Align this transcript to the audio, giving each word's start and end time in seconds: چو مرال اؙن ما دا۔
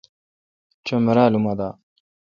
چو 0.85 0.95
مرال 1.05 1.33
اؙن 1.37 1.41
ما 1.43 1.53
دا۔ 1.59 1.69